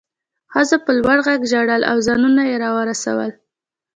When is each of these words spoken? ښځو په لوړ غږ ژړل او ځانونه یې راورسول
ښځو 0.53 0.77
په 0.85 0.91
لوړ 0.99 1.17
غږ 1.27 1.39
ژړل 1.51 1.81
او 1.91 1.97
ځانونه 2.07 2.41
یې 2.49 2.55
راورسول 2.63 3.31